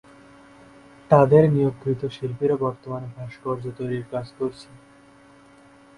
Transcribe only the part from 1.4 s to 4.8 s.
নিয়োগকৃত শিল্পীরা বর্তমানে ভাস্কর্য তৈরির কাজ করছে।